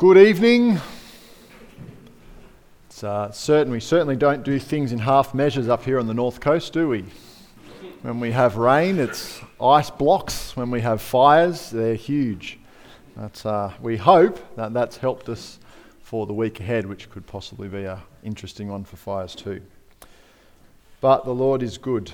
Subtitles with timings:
[0.00, 0.80] Good evening.
[2.86, 6.14] It's uh, certain we certainly don't do things in half measures up here on the
[6.14, 7.04] north coast, do we?
[8.00, 10.56] When we have rain, it's ice blocks.
[10.56, 12.58] When we have fires, they're huge.
[13.14, 15.58] That's, uh, we hope that that's helped us
[16.00, 19.60] for the week ahead, which could possibly be an interesting one for fires too.
[21.02, 22.10] But the Lord is good.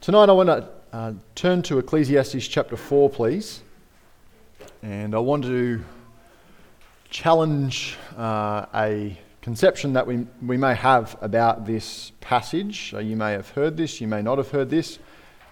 [0.00, 3.60] Tonight I want to uh, turn to Ecclesiastes chapter 4, please.
[4.82, 5.82] And I want to
[7.10, 12.92] challenge uh, a conception that we, we may have about this passage.
[12.94, 15.00] Uh, you may have heard this, you may not have heard this,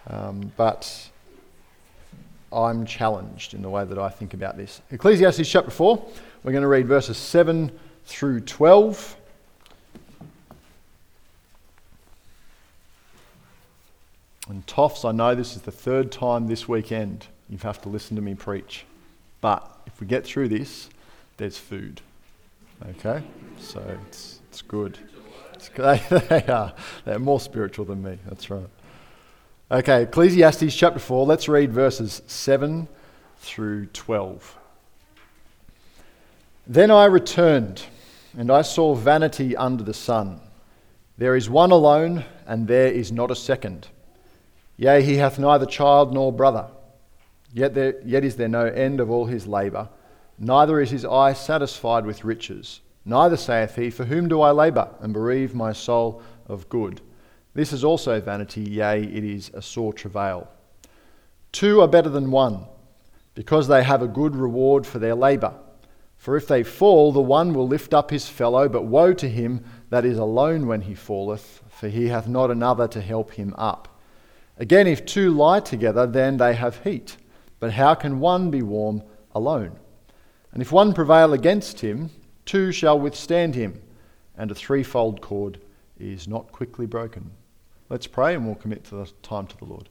[0.09, 1.11] um, but
[2.53, 4.81] I'm challenged in the way that I think about this.
[4.93, 6.07] Ecclesiastes chapter 4,
[6.45, 9.17] we're going to read verses 7 through 12.
[14.49, 18.15] And Toffs, I know this is the third time this weekend you have to listen
[18.15, 18.85] to me preach.
[19.41, 20.89] But if we get through this,
[21.37, 22.01] there's food.
[22.91, 23.23] Okay?
[23.59, 24.99] So it's, it's good.
[25.55, 26.73] It's, they, they are.
[27.05, 28.19] They're more spiritual than me.
[28.27, 28.69] That's right.
[29.71, 31.27] Okay, Ecclesiastes chapter 4.
[31.27, 32.89] Let's read verses 7
[33.39, 34.57] through 12.
[36.69, 37.83] Then I returned,
[38.37, 40.41] and I saw vanity under the sun.
[41.19, 43.89] There is one alone, and there is not a second.
[44.77, 46.67] Yea, he hath neither child nor brother
[47.53, 49.89] Yet, there, yet is there no end of all his labour,
[50.39, 52.81] neither is his eye satisfied with riches.
[53.05, 57.01] Neither saith he, For whom do I labour, and bereave my soul of good?
[57.55, 60.49] This is also vanity, yea, it is a sore travail.
[61.53, 62.67] Two are better than one,
[63.35, 65.55] because they have a good reward for their labour.
[66.17, 69.65] For if they fall, the one will lift up his fellow, but woe to him
[69.91, 73.89] that is alone when he falleth, for he hath not another to help him up.
[74.59, 77.17] Again, if two lie together, then they have heat.
[77.67, 79.03] But how can one be warm
[79.35, 79.73] alone?
[80.53, 82.11] And if one prevail against him,
[82.45, 83.83] two shall withstand him,
[84.39, 85.59] and a threefold cord
[85.99, 87.33] is not quickly broken.
[87.89, 89.89] Let's pray and we'll commit to the time to the Lord.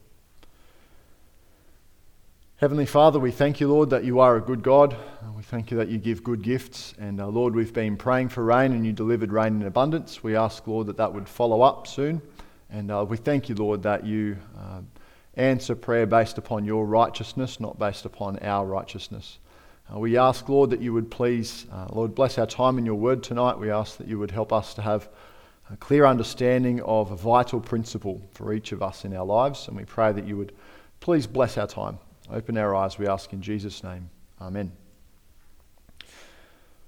[2.55, 4.95] Heavenly Father, we thank you, Lord, that you are a good God.
[5.35, 6.93] We thank you that you give good gifts.
[6.97, 10.23] And uh, Lord, we've been praying for rain and you delivered rain in abundance.
[10.23, 12.21] We ask, Lord, that that would follow up soon.
[12.69, 14.79] And uh, we thank you, Lord, that you uh,
[15.35, 19.39] answer prayer based upon your righteousness, not based upon our righteousness.
[19.93, 22.95] Uh, we ask, Lord, that you would please, uh, Lord, bless our time in your
[22.95, 23.59] word tonight.
[23.59, 25.09] We ask that you would help us to have
[25.71, 29.67] a clear understanding of a vital principle for each of us in our lives.
[29.67, 30.53] And we pray that you would
[30.99, 31.99] please bless our time.
[32.31, 34.09] Open our eyes, we ask in Jesus' name.
[34.41, 34.84] Amen.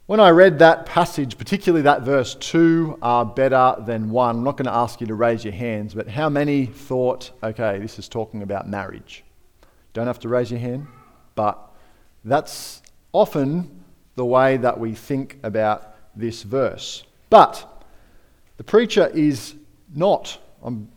[0.08, 4.56] When I read that passage, particularly that verse, two are better than one, I'm not
[4.56, 8.08] going to ask you to raise your hands, but how many thought, okay, this is
[8.08, 9.26] talking about marriage?
[9.92, 10.88] Don't have to raise your hand,
[11.36, 11.60] but
[12.24, 12.82] that's
[13.12, 13.84] often
[14.16, 17.04] the way that we think about this verse.
[17.30, 17.86] But
[18.56, 19.56] the preacher is
[19.94, 20.88] not, I'm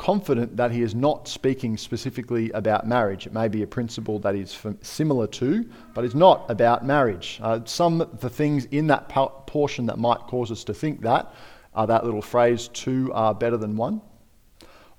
[0.00, 3.26] confident that he is not speaking specifically about marriage.
[3.26, 7.38] It may be a principle that is similar to, but it's not about marriage.
[7.42, 11.34] Uh, some of the things in that portion that might cause us to think that
[11.74, 14.00] are that little phrase, two are better than one.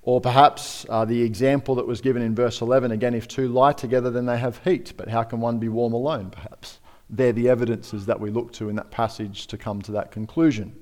[0.02, 3.72] Or perhaps uh, the example that was given in verse 11 again, if two lie
[3.72, 6.78] together, then they have heat, but how can one be warm alone, perhaps?
[7.10, 10.76] They're the evidences that we look to in that passage to come to that conclusion.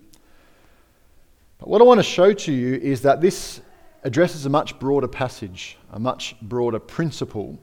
[1.59, 3.63] But what I want to show to you is that this
[4.03, 7.59] addresses a much broader passage, a much broader principle.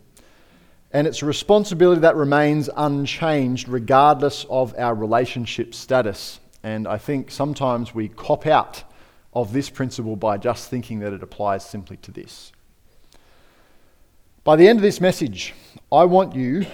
[0.91, 6.39] And it's a responsibility that remains unchanged regardless of our relationship status.
[6.63, 8.83] And I think sometimes we cop out
[9.33, 12.51] of this principle by just thinking that it applies simply to this.
[14.43, 15.53] By the end of this message,
[15.91, 16.65] I want you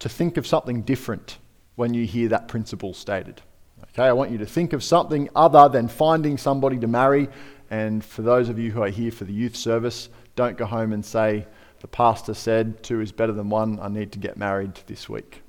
[0.00, 1.38] to think of something different
[1.76, 3.40] when you hear that principle stated.
[3.90, 7.28] Okay, I want you to think of something other than finding somebody to marry
[7.70, 10.92] and for those of you who are here for the youth service, don't go home
[10.92, 11.46] and say,
[11.80, 15.42] the pastor said two is better than one, I need to get married this week.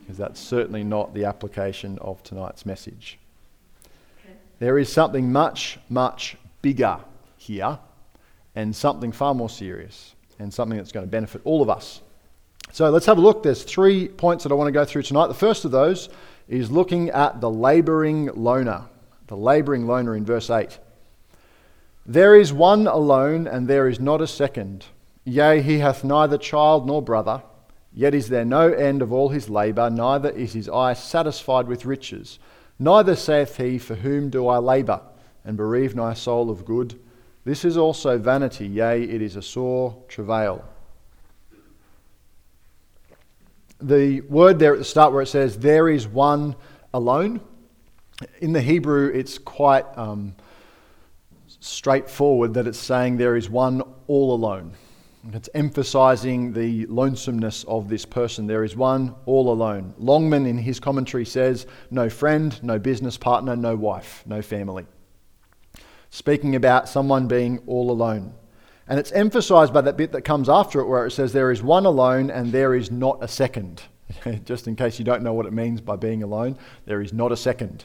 [0.00, 3.18] Because that's certainly not the application of tonight's message.
[4.58, 6.98] There is something much, much bigger
[7.36, 7.78] here,
[8.54, 12.00] and something far more serious, and something that's going to benefit all of us.
[12.72, 13.42] So let's have a look.
[13.42, 15.28] There's three points that I want to go through tonight.
[15.28, 16.08] The first of those
[16.48, 18.84] is looking at the labouring loner.
[19.26, 20.78] The labouring loner in verse 8.
[22.10, 24.86] There is one alone, and there is not a second.
[25.26, 27.42] Yea, he hath neither child nor brother,
[27.92, 31.84] yet is there no end of all his labour, neither is his eye satisfied with
[31.84, 32.38] riches.
[32.78, 35.02] Neither saith he, For whom do I labour,
[35.44, 36.98] and bereave my soul of good?
[37.44, 40.64] This is also vanity, yea, it is a sore travail.
[43.82, 46.56] The word there at the start where it says, there is one
[46.94, 47.42] alone,
[48.40, 50.34] in the Hebrew, it's quite um,
[51.60, 54.74] straightforward that it's saying there is one all alone.
[55.32, 58.46] It's emphasizing the lonesomeness of this person.
[58.46, 59.94] There is one all alone.
[59.98, 64.86] Longman, in his commentary, says no friend, no business partner, no wife, no family.
[66.10, 68.32] Speaking about someone being all alone.
[68.86, 71.62] And it's emphasized by that bit that comes after it where it says there is
[71.62, 73.82] one alone and there is not a second.
[74.44, 76.56] Just in case you don't know what it means by being alone,
[76.86, 77.84] there is not a second.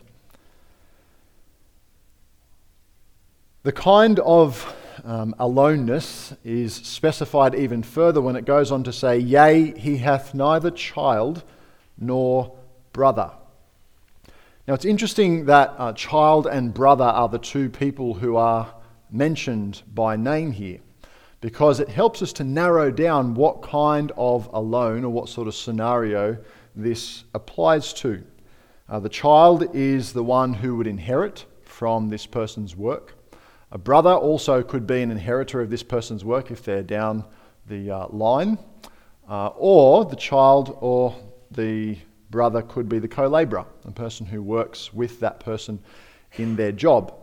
[3.64, 4.76] The kind of
[5.06, 10.34] um, aloneness is specified even further when it goes on to say, Yea, he hath
[10.34, 11.44] neither child
[11.98, 12.58] nor
[12.92, 13.32] brother.
[14.68, 18.76] Now it's interesting that uh, child and brother are the two people who are
[19.10, 20.80] mentioned by name here
[21.40, 25.56] because it helps us to narrow down what kind of alone or what sort of
[25.56, 26.38] scenario
[26.76, 28.26] this applies to.
[28.90, 33.16] Uh, the child is the one who would inherit from this person's work.
[33.74, 37.26] A brother also could be an inheritor of this person's work if they're down
[37.68, 38.60] the uh, line,
[39.28, 41.16] uh, or the child or
[41.50, 41.98] the
[42.30, 45.80] brother could be the co laborer, the person who works with that person
[46.34, 47.16] in their job.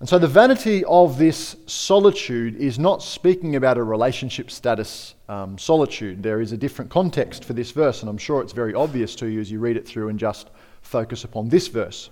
[0.00, 5.56] And so the vanity of this solitude is not speaking about a relationship status um,
[5.58, 6.24] solitude.
[6.24, 9.28] There is a different context for this verse, and I'm sure it's very obvious to
[9.28, 10.50] you as you read it through and just
[10.82, 12.10] focus upon this verse.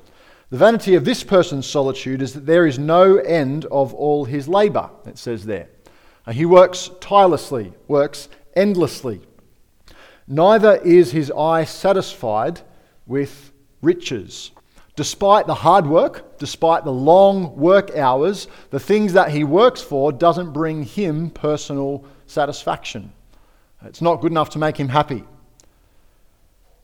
[0.50, 4.46] The vanity of this person's solitude is that there is no end of all his
[4.48, 5.68] labour, it says there.
[6.30, 9.20] He works tirelessly, works endlessly.
[10.28, 12.60] Neither is his eye satisfied
[13.06, 13.52] with
[13.82, 14.50] riches.
[14.96, 20.10] Despite the hard work, despite the long work hours, the things that he works for
[20.10, 23.12] doesn't bring him personal satisfaction.
[23.84, 25.24] It's not good enough to make him happy.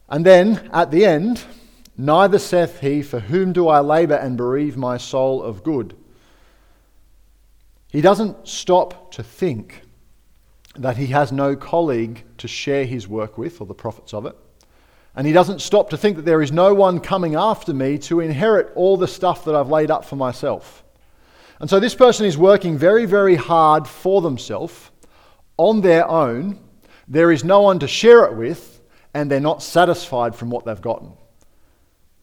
[0.09, 1.43] And then at the end,
[1.97, 5.97] Neither saith he, For whom do I labour and bereave my soul of good?
[7.89, 9.83] He doesn't stop to think
[10.77, 14.37] that he has no colleague to share his work with, or the profits of it.
[15.15, 18.21] And he doesn't stop to think that there is no one coming after me to
[18.21, 20.83] inherit all the stuff that I've laid up for myself.
[21.61, 24.91] And so this person is working very, very hard for themselves
[25.59, 26.59] on their own.
[27.07, 28.81] There is no one to share it with,
[29.13, 31.13] and they're not satisfied from what they've gotten.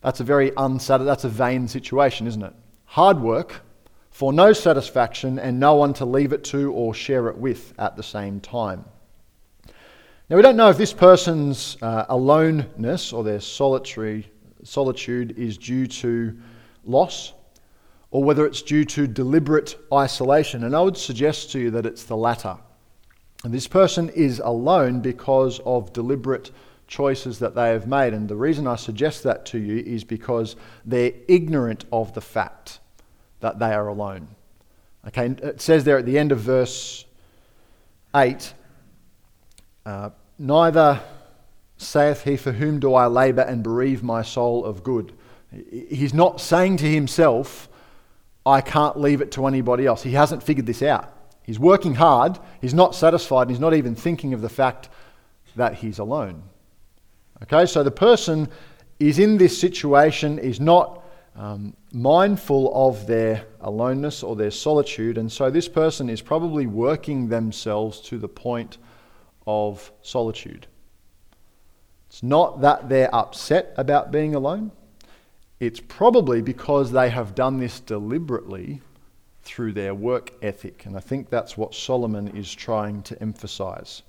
[0.01, 2.54] That's a very unsatisfied, that's a vain situation, isn't it?
[2.86, 3.62] Hard work
[4.12, 7.96] for no satisfaction and no one to leave it to or share it with at
[7.96, 8.86] the same time.
[10.30, 14.31] Now, we don't know if this person's uh, aloneness or their solitary
[14.63, 16.38] solitude is due to
[16.86, 17.34] loss
[18.12, 20.63] or whether it's due to deliberate isolation.
[20.63, 22.57] And I would suggest to you that it's the latter.
[23.44, 26.52] And this person is alone because of deliberate
[26.89, 28.13] choices that they have made.
[28.13, 32.80] And the reason I suggest that to you is because they're ignorant of the fact
[33.39, 34.27] that they are alone.
[35.07, 37.06] Okay, it says there at the end of verse
[38.13, 38.53] 8
[39.86, 41.01] uh, Neither
[41.77, 45.13] saith he, For whom do I labour and bereave my soul of good?
[45.71, 47.69] He's not saying to himself,
[48.45, 50.03] I can't leave it to anybody else.
[50.03, 51.13] He hasn't figured this out.
[51.44, 54.89] He's working hard, he's not satisfied, and he's not even thinking of the fact
[55.56, 56.44] that he's alone.
[57.44, 58.50] Okay, so the person
[59.00, 61.04] is in this situation, is not
[61.36, 67.30] um, mindful of their aloneness or their solitude, and so this person is probably working
[67.30, 68.78] themselves to the point
[69.48, 70.68] of solitude.
[72.10, 74.72] It's not that they're upset about being alone,
[75.62, 78.81] it's probably because they have done this deliberately
[79.44, 84.04] through their work ethic, and I think that's what Solomon is trying to emphasize.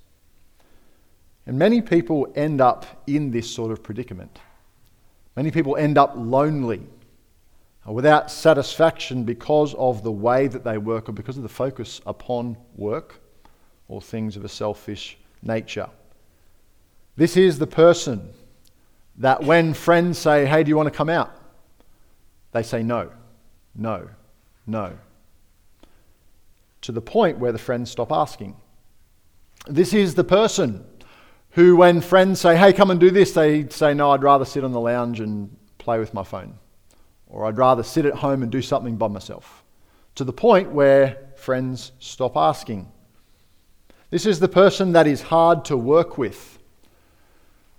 [1.51, 4.39] And many people end up in this sort of predicament.
[5.35, 6.81] Many people end up lonely,
[7.85, 11.99] uh, without satisfaction because of the way that they work or because of the focus
[12.05, 13.19] upon work
[13.89, 15.89] or things of a selfish nature.
[17.17, 18.31] This is the person
[19.17, 21.35] that when friends say, Hey, do you want to come out?
[22.53, 23.11] They say no,
[23.75, 24.07] no,
[24.65, 24.97] no.
[26.83, 28.55] To the point where the friends stop asking.
[29.67, 30.85] This is the person
[31.51, 34.63] who, when friends say, hey, come and do this, they say, no, I'd rather sit
[34.63, 36.57] on the lounge and play with my phone.
[37.27, 39.63] Or I'd rather sit at home and do something by myself.
[40.15, 42.91] To the point where friends stop asking.
[44.09, 46.59] This is the person that is hard to work with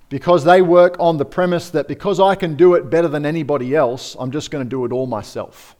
[0.08, 3.74] because they work on the premise that because I can do it better than anybody
[3.74, 5.76] else, I'm just going to do it all myself.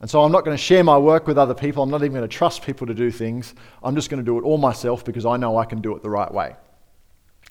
[0.00, 1.82] And so I'm not going to share my work with other people.
[1.82, 3.54] I'm not even going to trust people to do things.
[3.82, 6.02] I'm just going to do it all myself because I know I can do it
[6.02, 6.56] the right way.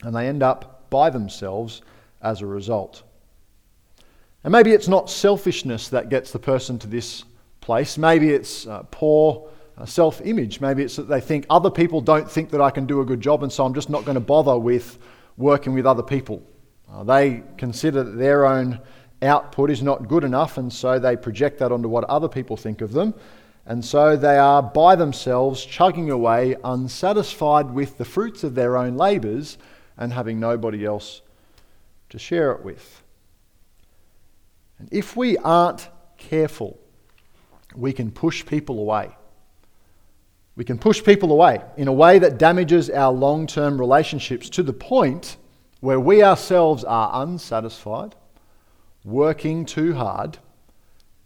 [0.03, 1.81] And they end up by themselves
[2.21, 3.03] as a result.
[4.43, 7.25] And maybe it's not selfishness that gets the person to this
[7.61, 7.97] place.
[7.97, 10.61] Maybe it's uh, poor uh, self image.
[10.61, 13.21] Maybe it's that they think other people don't think that I can do a good
[13.21, 14.99] job, and so I'm just not going to bother with
[15.35, 16.41] working with other people.
[16.91, 18.79] Uh, they consider that their own
[19.21, 22.81] output is not good enough, and so they project that onto what other people think
[22.81, 23.13] of them.
[23.65, 28.95] And so they are by themselves chugging away, unsatisfied with the fruits of their own
[28.95, 29.57] labours
[29.97, 31.21] and having nobody else
[32.09, 33.03] to share it with.
[34.79, 36.79] And if we aren't careful,
[37.75, 39.15] we can push people away.
[40.55, 44.63] We can push people away in a way that damages our long term relationships to
[44.63, 45.37] the point
[45.81, 48.15] where we ourselves are unsatisfied,
[49.03, 50.39] working too hard,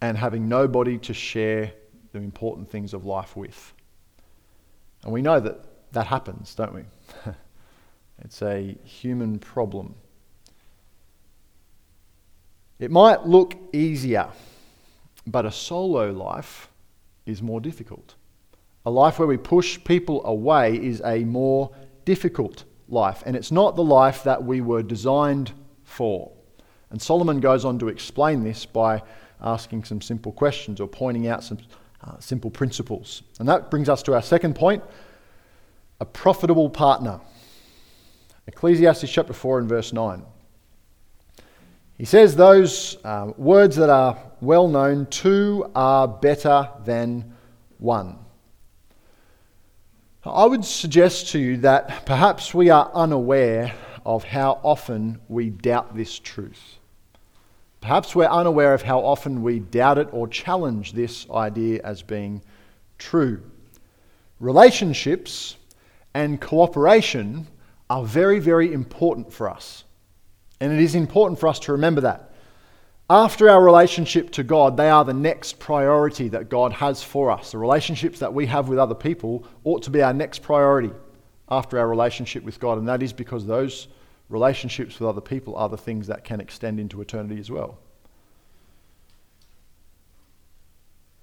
[0.00, 1.72] and having nobody to share
[2.12, 3.72] the important things of life with.
[5.04, 6.82] And we know that that happens, don't we?
[8.24, 9.94] it's a human problem.
[12.78, 14.28] It might look easier,
[15.26, 16.68] but a solo life
[17.26, 18.14] is more difficult.
[18.84, 21.70] A life where we push people away is a more
[22.04, 25.52] difficult life, and it's not the life that we were designed
[25.84, 26.32] for.
[26.90, 29.02] And Solomon goes on to explain this by
[29.40, 31.58] asking some simple questions or pointing out some
[32.04, 33.22] uh, simple principles.
[33.38, 34.82] And that brings us to our second point
[36.00, 37.20] a profitable partner.
[38.46, 40.24] Ecclesiastes chapter 4 and verse 9.
[41.96, 47.34] He says those uh, words that are well known two are better than
[47.78, 48.18] one.
[50.24, 53.72] I would suggest to you that perhaps we are unaware
[54.04, 56.78] of how often we doubt this truth.
[57.80, 62.42] Perhaps we're unaware of how often we doubt it or challenge this idea as being
[62.98, 63.42] true.
[64.38, 65.56] Relationships
[66.14, 67.48] and cooperation
[67.92, 69.84] are very, very important for us.
[70.60, 72.32] And it is important for us to remember that.
[73.10, 77.52] After our relationship to God, they are the next priority that God has for us.
[77.52, 80.90] The relationships that we have with other people ought to be our next priority
[81.50, 82.78] after our relationship with God.
[82.78, 83.88] And that is because those
[84.30, 87.76] relationships with other people are the things that can extend into eternity as well.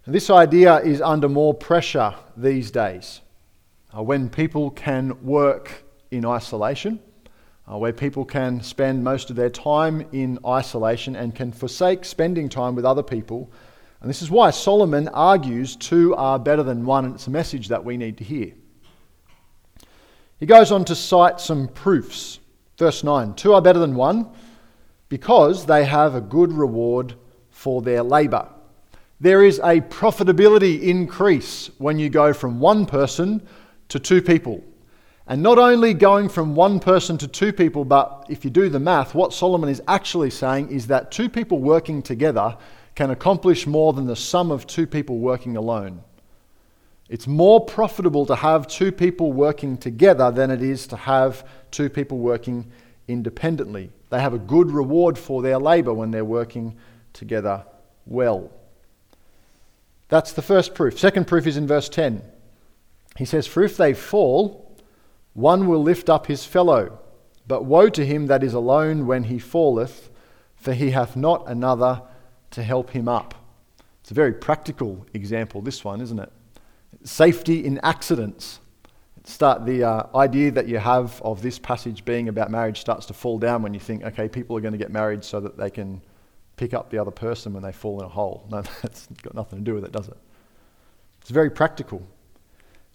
[0.05, 3.21] And this idea is under more pressure these days
[3.97, 6.99] uh, when people can work in isolation,
[7.71, 12.49] uh, where people can spend most of their time in isolation and can forsake spending
[12.49, 13.51] time with other people.
[14.01, 17.67] And this is why Solomon argues two are better than one, and it's a message
[17.67, 18.53] that we need to hear.
[20.37, 22.39] He goes on to cite some proofs
[22.79, 24.27] Verse 9 Two are better than one
[25.09, 27.13] because they have a good reward
[27.51, 28.47] for their labour.
[29.19, 33.45] There is a profitability increase when you go from one person
[33.89, 34.63] to two people.
[35.29, 38.79] And not only going from one person to two people, but if you do the
[38.79, 42.57] math, what Solomon is actually saying is that two people working together
[42.95, 46.01] can accomplish more than the sum of two people working alone.
[47.09, 51.89] It's more profitable to have two people working together than it is to have two
[51.89, 52.71] people working
[53.07, 53.91] independently.
[54.09, 56.75] They have a good reward for their labour when they're working
[57.13, 57.65] together
[58.07, 58.49] well.
[60.07, 60.97] That's the first proof.
[60.97, 62.23] Second proof is in verse 10.
[63.15, 64.68] He says, For if they fall,
[65.33, 66.99] one will lift up his fellow.
[67.47, 70.09] But woe to him that is alone when he falleth,
[70.55, 72.03] for he hath not another
[72.51, 73.33] to help him up.
[74.01, 76.31] It's a very practical example, this one, isn't it?
[77.03, 78.59] Safety in accidents.
[79.23, 83.13] Start the uh, idea that you have of this passage being about marriage starts to
[83.13, 85.69] fall down when you think, okay, people are going to get married so that they
[85.69, 86.01] can
[86.55, 88.47] pick up the other person when they fall in a hole.
[88.51, 90.17] No, that's got nothing to do with it, does it?
[91.21, 92.05] It's very practical.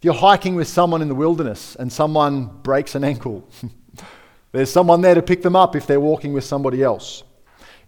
[0.04, 3.48] You're hiking with someone in the wilderness and someone breaks an ankle,
[4.52, 7.22] there's someone there to pick them up if they're walking with somebody else.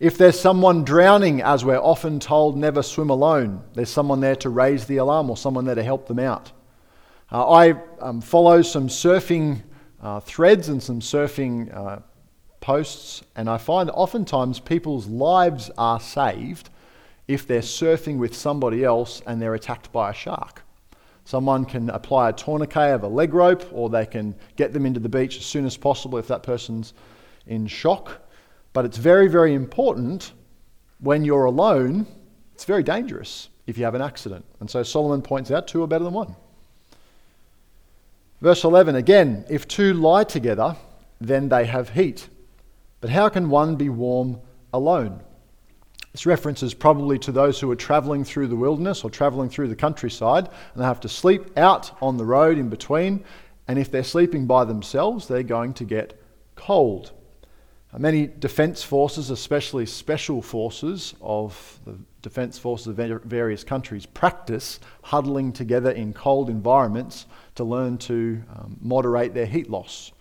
[0.00, 4.48] If there's someone drowning, as we're often told, never swim alone, there's someone there to
[4.48, 6.52] raise the alarm or someone there to help them out.
[7.30, 9.62] Uh, I um, follow some surfing
[10.00, 11.98] uh, threads and some surfing uh,
[12.60, 16.70] posts, and I find oftentimes people's lives are saved
[17.28, 20.62] if they're surfing with somebody else and they're attacked by a shark.
[21.26, 25.00] Someone can apply a tourniquet of a leg rope, or they can get them into
[25.00, 26.94] the beach as soon as possible if that person's
[27.48, 28.22] in shock.
[28.72, 30.32] But it's very, very important
[31.00, 32.06] when you're alone,
[32.54, 34.44] it's very dangerous if you have an accident.
[34.60, 36.36] And so Solomon points out two are better than one.
[38.40, 40.76] Verse 11 again, if two lie together,
[41.20, 42.28] then they have heat.
[43.00, 44.40] But how can one be warm
[44.72, 45.22] alone?
[46.16, 49.68] This reference is probably to those who are travelling through the wilderness or travelling through
[49.68, 53.22] the countryside and they have to sleep out on the road in between.
[53.68, 56.18] And if they're sleeping by themselves, they're going to get
[56.54, 57.12] cold.
[57.98, 65.52] Many defence forces, especially special forces of the defence forces of various countries, practice huddling
[65.52, 70.12] together in cold environments to learn to um, moderate their heat loss.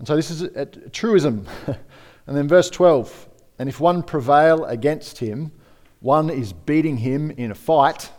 [0.00, 1.46] And so this is a, a truism.
[2.26, 3.28] and then verse 12
[3.58, 5.52] And if one prevail against him,
[6.00, 8.10] one is beating him in a fight,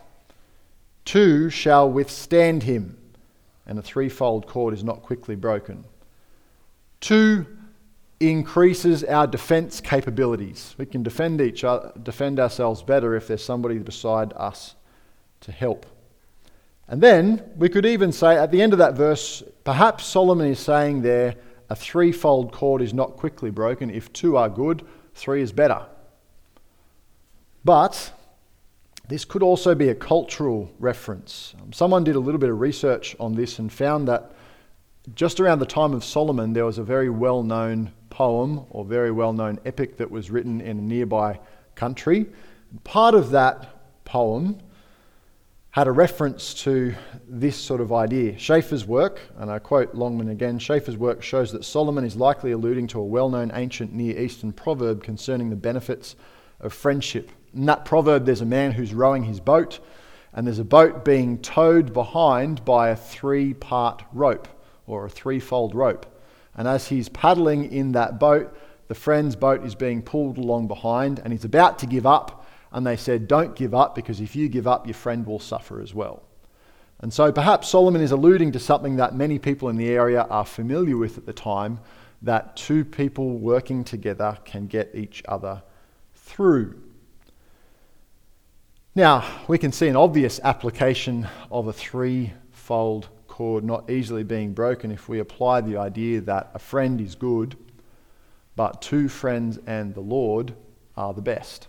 [1.04, 2.98] two shall withstand him,
[3.66, 5.84] and a threefold cord is not quickly broken.
[7.00, 7.46] Two
[8.20, 10.74] increases our defense capabilities.
[10.76, 14.74] We can defend each other, defend ourselves better if there's somebody beside us
[15.40, 15.86] to help.
[16.86, 20.58] And then we could even say at the end of that verse, perhaps Solomon is
[20.58, 21.36] saying there,
[21.70, 23.90] a threefold cord is not quickly broken.
[23.90, 25.86] If two are good, three is better.
[27.64, 28.12] But
[29.08, 31.54] this could also be a cultural reference.
[31.60, 34.32] Um, someone did a little bit of research on this and found that
[35.14, 39.10] just around the time of Solomon, there was a very well known poem or very
[39.10, 41.40] well known epic that was written in a nearby
[41.74, 42.26] country.
[42.84, 44.58] Part of that poem
[45.72, 46.92] had a reference to
[47.28, 48.36] this sort of idea.
[48.36, 52.88] Shaffer's work, and I quote Longman again Shaffer's work shows that Solomon is likely alluding
[52.88, 56.16] to a well known ancient Near Eastern proverb concerning the benefits
[56.58, 57.30] of friendship.
[57.54, 59.78] In that proverb, there's a man who's rowing his boat,
[60.32, 64.48] and there's a boat being towed behind by a three part rope
[64.88, 66.04] or a threefold rope.
[66.56, 68.56] And as he's paddling in that boat,
[68.88, 72.39] the friend's boat is being pulled along behind, and he's about to give up.
[72.72, 75.80] And they said, Don't give up, because if you give up, your friend will suffer
[75.80, 76.22] as well.
[77.00, 80.44] And so perhaps Solomon is alluding to something that many people in the area are
[80.44, 81.80] familiar with at the time
[82.22, 85.62] that two people working together can get each other
[86.14, 86.78] through.
[88.94, 94.90] Now, we can see an obvious application of a threefold cord not easily being broken
[94.90, 97.56] if we apply the idea that a friend is good,
[98.56, 100.52] but two friends and the Lord
[100.96, 101.68] are the best.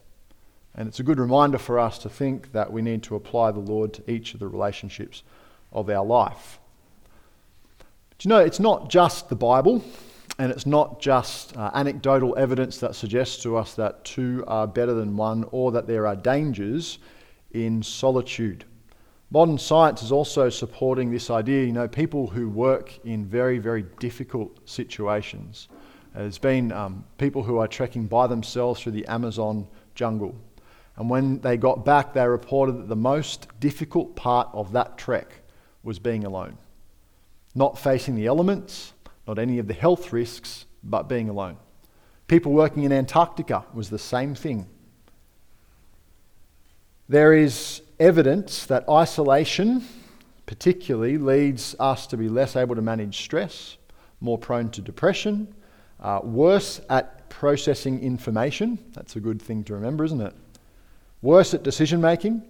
[0.75, 3.59] And it's a good reminder for us to think that we need to apply the
[3.59, 5.23] Lord to each of the relationships
[5.71, 6.59] of our life.
[8.09, 9.83] But you know, it's not just the Bible,
[10.37, 14.93] and it's not just uh, anecdotal evidence that suggests to us that two are better
[14.93, 16.99] than one or that there are dangers
[17.51, 18.65] in solitude.
[19.29, 21.65] Modern science is also supporting this idea.
[21.65, 25.69] You know, people who work in very, very difficult situations.
[26.13, 30.35] There's been um, people who are trekking by themselves through the Amazon jungle.
[31.01, 35.41] And when they got back, they reported that the most difficult part of that trek
[35.81, 36.59] was being alone.
[37.55, 38.93] Not facing the elements,
[39.27, 41.57] not any of the health risks, but being alone.
[42.27, 44.67] People working in Antarctica was the same thing.
[47.09, 49.83] There is evidence that isolation,
[50.45, 53.77] particularly, leads us to be less able to manage stress,
[54.19, 55.51] more prone to depression,
[55.99, 58.77] uh, worse at processing information.
[58.93, 60.35] That's a good thing to remember, isn't it?
[61.21, 62.41] Worse at decision making,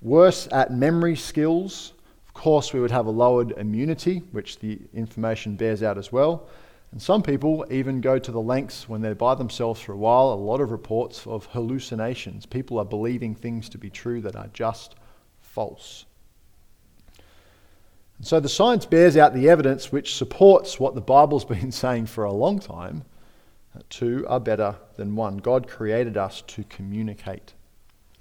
[0.00, 1.92] worse at memory skills.
[2.26, 6.48] Of course, we would have a lowered immunity, which the information bears out as well.
[6.92, 10.32] And some people even go to the lengths when they're by themselves for a while,
[10.32, 12.46] a lot of reports of hallucinations.
[12.46, 14.94] People are believing things to be true that are just
[15.40, 16.06] false.
[18.18, 22.06] And so the science bears out the evidence which supports what the Bible's been saying
[22.06, 23.04] for a long time
[23.90, 25.36] two are better than one.
[25.36, 27.52] God created us to communicate.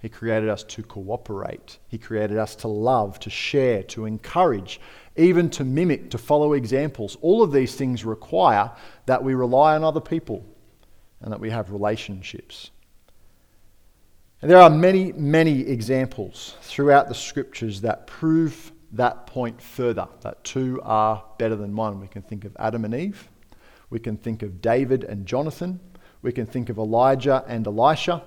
[0.05, 1.79] He created us to cooperate.
[1.87, 4.79] He created us to love, to share, to encourage,
[5.15, 7.17] even to mimic, to follow examples.
[7.23, 8.69] All of these things require
[9.07, 10.45] that we rely on other people
[11.21, 12.69] and that we have relationships.
[14.43, 20.43] And there are many, many examples throughout the scriptures that prove that point further that
[20.43, 21.99] two are better than one.
[21.99, 23.27] We can think of Adam and Eve,
[23.89, 25.79] we can think of David and Jonathan,
[26.21, 28.21] we can think of Elijah and Elisha.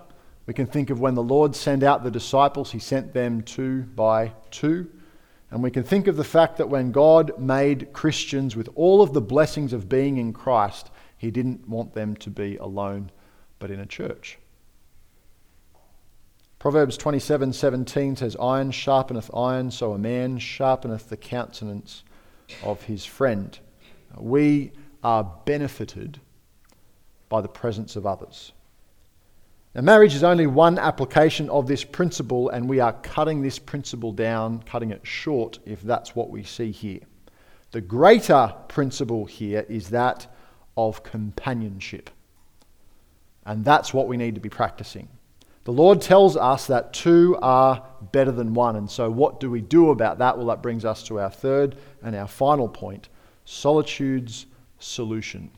[0.48, 3.82] We can think of when the Lord sent out the disciples, he sent them two
[3.82, 4.90] by two.
[5.50, 9.12] And we can think of the fact that when God made Christians with all of
[9.12, 13.11] the blessings of being in Christ, he didn't want them to be alone,
[13.58, 14.38] but in a church.
[16.58, 22.04] Proverbs 27:17 says, "Iron sharpeneth iron, so a man sharpeneth the countenance
[22.62, 23.58] of his friend."
[24.16, 24.72] We
[25.04, 26.20] are benefited
[27.28, 28.52] by the presence of others.
[29.78, 34.10] Now, marriage is only one application of this principle, and we are cutting this principle
[34.10, 36.98] down, cutting it short, if that's what we see here.
[37.70, 40.26] The greater principle here is that
[40.76, 42.10] of companionship.
[43.46, 45.06] And that's what we need to be practicing.
[45.62, 48.74] The Lord tells us that two are better than one.
[48.74, 50.36] And so, what do we do about that?
[50.36, 53.10] Well, that brings us to our third and our final point
[53.44, 54.46] solitude's
[54.80, 55.52] solution.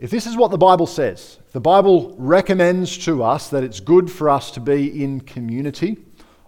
[0.00, 4.10] If this is what the Bible says, the Bible recommends to us that it's good
[4.10, 5.98] for us to be in community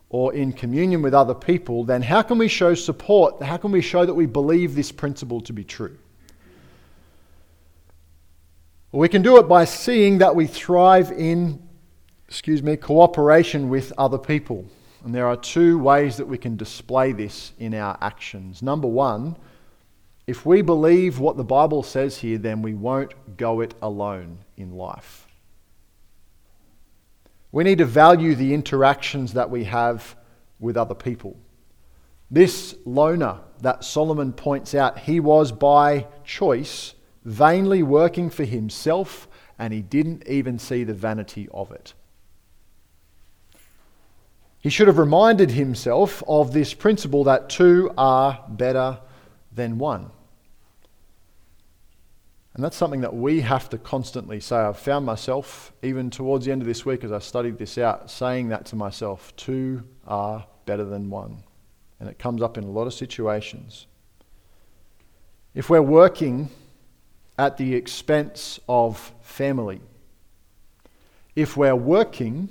[0.08, 3.42] or in communion with other people, then how can we show support?
[3.42, 5.98] How can we show that we believe this principle to be true?
[8.90, 11.62] Well, we can do it by seeing that we thrive in,
[12.28, 14.64] excuse me, cooperation with other people.
[15.04, 18.62] And there are two ways that we can display this in our actions.
[18.62, 19.36] Number one,
[20.26, 24.72] if we believe what the Bible says here, then we won't go it alone in
[24.72, 25.26] life.
[27.50, 30.16] We need to value the interactions that we have
[30.58, 31.36] with other people.
[32.30, 39.72] This loner that Solomon points out, he was by choice vainly working for himself, and
[39.72, 41.94] he didn't even see the vanity of it.
[44.60, 49.00] He should have reminded himself of this principle that two are better
[49.54, 50.10] than one.
[52.54, 54.56] And that's something that we have to constantly say.
[54.56, 58.10] I've found myself, even towards the end of this week as I studied this out,
[58.10, 61.42] saying that to myself two are better than one.
[61.98, 63.86] And it comes up in a lot of situations.
[65.54, 66.50] If we're working
[67.38, 69.80] at the expense of family,
[71.34, 72.50] if we're working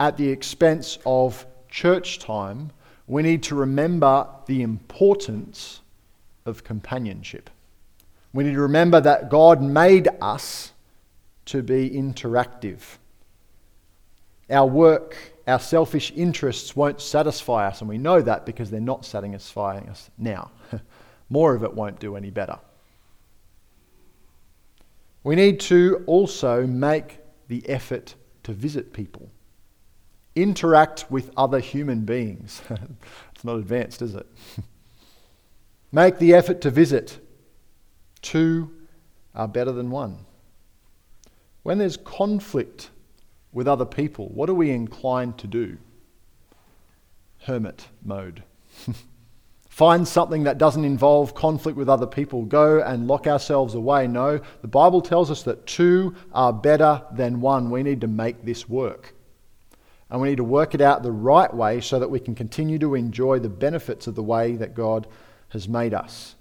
[0.00, 2.72] at the expense of church time,
[3.06, 5.80] we need to remember the importance
[6.46, 7.50] of companionship.
[8.32, 10.72] We need to remember that God made us
[11.46, 12.80] to be interactive.
[14.50, 19.04] Our work, our selfish interests won't satisfy us, and we know that because they're not
[19.04, 20.50] satisfying us now.
[21.30, 22.58] More of it won't do any better.
[25.24, 29.30] We need to also make the effort to visit people,
[30.36, 32.62] interact with other human beings.
[33.34, 34.26] it's not advanced, is it?
[35.92, 37.18] make the effort to visit.
[38.22, 38.70] Two
[39.34, 40.18] are better than one.
[41.62, 42.90] When there's conflict
[43.52, 45.78] with other people, what are we inclined to do?
[47.42, 48.42] Hermit mode.
[49.68, 52.44] Find something that doesn't involve conflict with other people.
[52.44, 54.06] Go and lock ourselves away.
[54.06, 57.70] No, the Bible tells us that two are better than one.
[57.70, 59.14] We need to make this work.
[60.08, 62.78] And we need to work it out the right way so that we can continue
[62.78, 65.08] to enjoy the benefits of the way that God
[65.50, 66.34] has made us.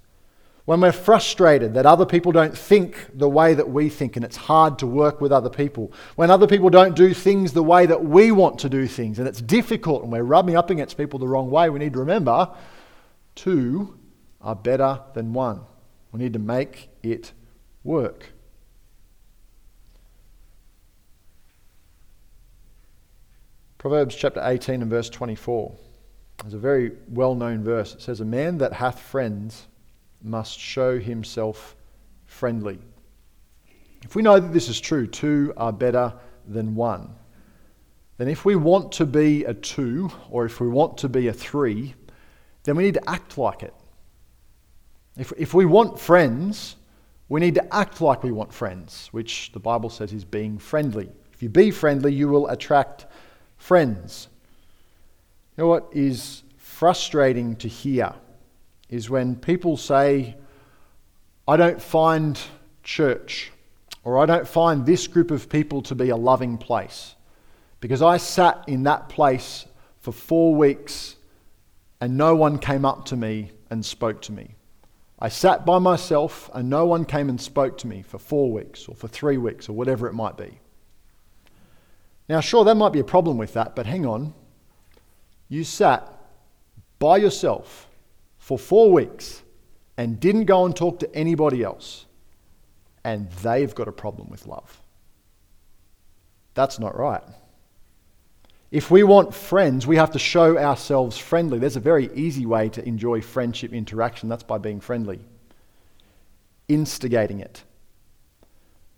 [0.65, 4.35] When we're frustrated that other people don't think the way that we think and it's
[4.35, 5.93] hard to work with other people.
[6.15, 9.27] When other people don't do things the way that we want to do things and
[9.27, 12.49] it's difficult and we're rubbing up against people the wrong way, we need to remember
[13.35, 13.99] two
[14.41, 15.61] are better than one.
[16.11, 17.31] We need to make it
[17.83, 18.31] work.
[23.77, 25.75] Proverbs chapter 18 and verse 24
[26.45, 27.93] is a very well known verse.
[27.93, 29.67] It says, A man that hath friends
[30.21, 31.75] must show himself
[32.25, 32.79] friendly.
[34.03, 36.13] If we know that this is true, two are better
[36.47, 37.09] than one,
[38.17, 41.33] then if we want to be a two or if we want to be a
[41.33, 41.93] three,
[42.63, 43.73] then we need to act like it.
[45.17, 46.75] If, if we want friends,
[47.29, 51.09] we need to act like we want friends, which the Bible says is being friendly.
[51.33, 53.05] If you be friendly, you will attract
[53.57, 54.27] friends.
[55.57, 58.13] You know what is frustrating to hear
[58.89, 60.35] is when people say,
[61.47, 62.37] I don't find
[62.83, 63.51] church
[64.03, 67.15] or I don't find this group of people to be a loving place
[67.79, 69.65] because I sat in that place
[70.01, 71.15] for four weeks
[72.01, 74.55] and no one came up to me and spoke to me.
[75.17, 78.89] I sat by myself and no one came and spoke to me for four weeks
[78.89, 80.59] or for three weeks or whatever it might be.
[82.27, 84.33] Now, sure, there might be a problem with that, but hang on.
[85.49, 86.11] You sat
[86.99, 87.87] by yourself
[88.37, 89.41] for four weeks
[89.97, 92.05] and didn't go and talk to anybody else,
[93.03, 94.81] and they've got a problem with love.
[96.53, 97.23] That's not right.
[98.71, 101.59] If we want friends, we have to show ourselves friendly.
[101.59, 105.19] There's a very easy way to enjoy friendship interaction that's by being friendly,
[106.67, 107.63] instigating it.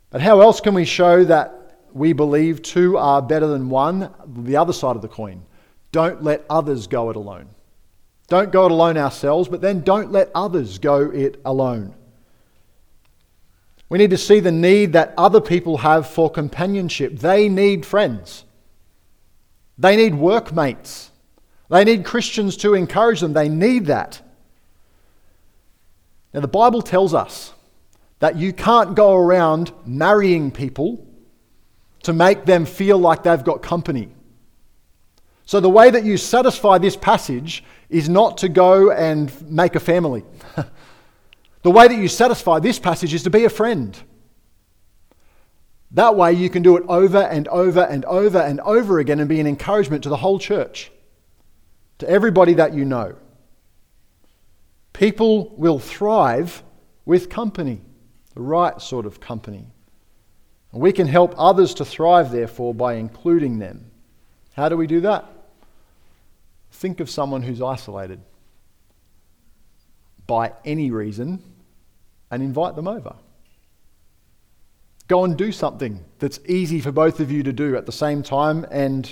[0.09, 4.13] But how else can we show that we believe two are better than one?
[4.25, 5.43] The other side of the coin.
[5.91, 7.49] Don't let others go it alone.
[8.27, 11.95] Don't go it alone ourselves, but then don't let others go it alone.
[13.89, 17.19] We need to see the need that other people have for companionship.
[17.19, 18.43] They need friends.
[19.77, 21.11] They need workmates.
[21.69, 23.33] They need Christians to encourage them.
[23.33, 24.21] They need that.
[26.33, 27.53] Now, the Bible tells us
[28.19, 31.05] that you can't go around marrying people
[32.03, 34.09] to make them feel like they've got company.
[35.47, 39.79] So, the way that you satisfy this passage is not to go and make a
[39.79, 40.25] family.
[41.61, 43.97] the way that you satisfy this passage is to be a friend.
[45.91, 49.29] That way, you can do it over and over and over and over again and
[49.29, 50.91] be an encouragement to the whole church,
[51.99, 53.15] to everybody that you know.
[54.91, 56.61] People will thrive
[57.05, 57.79] with company,
[58.35, 59.71] the right sort of company.
[60.73, 63.89] And we can help others to thrive, therefore, by including them.
[64.57, 65.36] How do we do that?
[66.77, 68.19] Think of someone who's isolated
[70.27, 71.41] by any reason
[72.29, 73.15] and invite them over.
[75.07, 78.21] Go and do something that's easy for both of you to do at the same
[78.21, 79.11] time and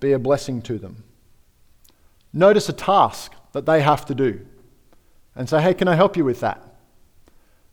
[0.00, 1.04] be a blessing to them.
[2.32, 4.44] Notice a task that they have to do
[5.36, 6.60] and say, hey, can I help you with that?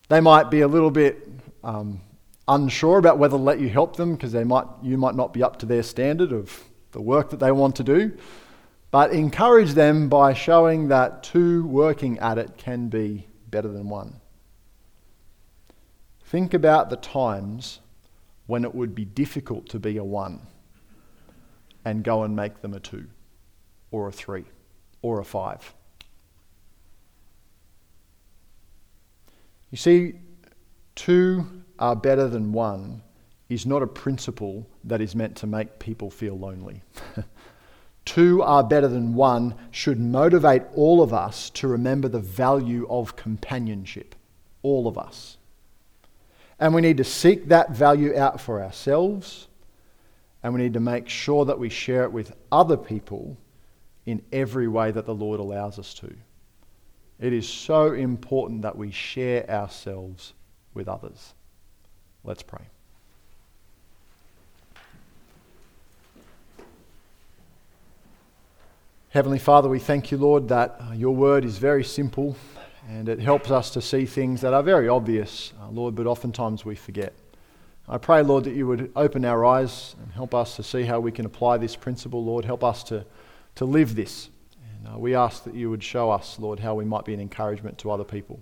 [0.10, 1.28] They might be a little bit
[1.64, 2.02] um,
[2.48, 5.58] unsure about whether to let you help them because might, you might not be up
[5.60, 8.16] to their standard of the work that they want to do.
[8.96, 14.22] But encourage them by showing that two working at it can be better than one.
[16.24, 17.82] Think about the times
[18.48, 20.48] when it would be difficult to be a one
[21.84, 23.08] and go and make them a two
[23.92, 24.46] or a three
[25.02, 25.74] or a five.
[29.72, 30.14] You see,
[30.96, 31.46] two
[31.80, 33.02] are better than one
[33.50, 36.82] is not a principle that is meant to make people feel lonely.
[38.06, 43.16] two are better than one should motivate all of us to remember the value of
[43.16, 44.16] companionship.
[44.62, 45.38] All of us.
[46.60, 49.48] And we need to seek that value out for ourselves,
[50.42, 53.38] and we need to make sure that we share it with other people
[54.06, 56.14] in every way that the Lord allows us to.
[57.20, 60.34] It is so important that we share ourselves
[60.74, 61.34] with others.
[62.24, 62.68] Let's pray.
[69.16, 72.36] Heavenly Father, we thank you, Lord, that uh, your word is very simple
[72.90, 76.66] and it helps us to see things that are very obvious, uh, Lord, but oftentimes
[76.66, 77.14] we forget.
[77.88, 81.00] I pray, Lord, that you would open our eyes and help us to see how
[81.00, 82.44] we can apply this principle, Lord.
[82.44, 83.06] Help us to,
[83.56, 84.28] to live this.
[84.84, 87.22] And uh, we ask that you would show us, Lord, how we might be an
[87.22, 88.42] encouragement to other people.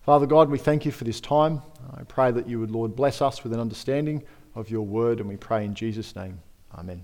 [0.00, 1.60] Father God, we thank you for this time.
[1.92, 4.22] I pray that you would, Lord, bless us with an understanding
[4.54, 6.40] of your word, and we pray in Jesus' name.
[6.74, 7.02] Amen.